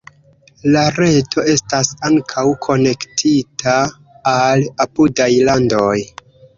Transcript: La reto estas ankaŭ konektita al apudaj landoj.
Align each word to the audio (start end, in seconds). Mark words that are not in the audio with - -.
La 0.75 0.85
reto 0.95 1.43
estas 1.57 1.91
ankaŭ 2.09 2.47
konektita 2.69 3.79
al 4.35 4.69
apudaj 4.89 5.33
landoj. 5.53 5.97